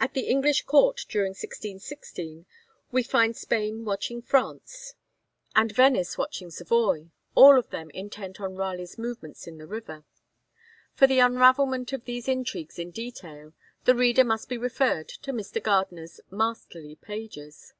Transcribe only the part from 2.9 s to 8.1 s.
we find Spain watching France, and Venice watching Savoy, all of them